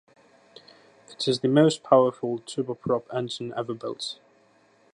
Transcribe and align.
It 1.11 1.27
is 1.27 1.41
the 1.41 1.47
most 1.47 1.83
powerful 1.83 2.39
turboprop 2.39 3.03
engine 3.13 3.53
ever 3.55 3.75
built. 3.75 4.17